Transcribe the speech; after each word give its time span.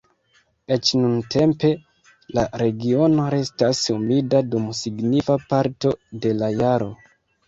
Eĉ 0.75 0.91
nuntempe, 0.99 1.69
la 2.37 2.45
regiono 2.61 3.25
restas 3.33 3.81
humida 3.95 4.41
dum 4.55 4.65
signifa 4.79 5.37
parto 5.53 5.93
de 6.25 6.33
la 6.41 6.51
jaro. 6.63 6.89